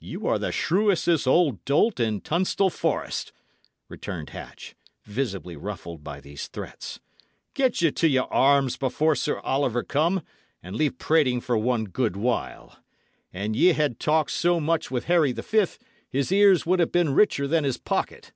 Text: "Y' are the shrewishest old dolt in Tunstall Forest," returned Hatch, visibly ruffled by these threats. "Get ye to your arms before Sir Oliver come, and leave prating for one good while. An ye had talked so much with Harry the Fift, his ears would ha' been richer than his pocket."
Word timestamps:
"Y' 0.00 0.16
are 0.26 0.40
the 0.40 0.50
shrewishest 0.50 1.24
old 1.24 1.64
dolt 1.64 2.00
in 2.00 2.20
Tunstall 2.20 2.68
Forest," 2.68 3.30
returned 3.88 4.30
Hatch, 4.30 4.74
visibly 5.04 5.54
ruffled 5.54 6.02
by 6.02 6.20
these 6.20 6.48
threats. 6.48 6.98
"Get 7.54 7.80
ye 7.80 7.92
to 7.92 8.08
your 8.08 8.26
arms 8.34 8.76
before 8.76 9.14
Sir 9.14 9.38
Oliver 9.38 9.84
come, 9.84 10.22
and 10.64 10.74
leave 10.74 10.98
prating 10.98 11.40
for 11.42 11.56
one 11.56 11.84
good 11.84 12.16
while. 12.16 12.76
An 13.32 13.54
ye 13.54 13.66
had 13.68 14.00
talked 14.00 14.32
so 14.32 14.58
much 14.58 14.90
with 14.90 15.04
Harry 15.04 15.30
the 15.30 15.44
Fift, 15.44 15.80
his 16.10 16.32
ears 16.32 16.66
would 16.66 16.80
ha' 16.80 16.90
been 16.90 17.14
richer 17.14 17.46
than 17.46 17.62
his 17.62 17.78
pocket." 17.78 18.32